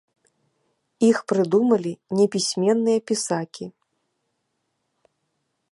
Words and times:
Іх 1.09 1.17
прыдумалі 1.31 1.91
непісьменныя 2.21 2.99
пісакі. 3.11 3.65